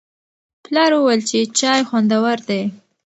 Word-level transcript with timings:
پلار 0.63 0.91
وویل 0.93 1.21
چې 1.29 1.39
چای 1.59 1.81
خوندور 1.89 2.37
دی. 2.49 2.61